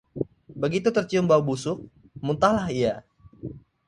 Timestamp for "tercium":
0.95-1.25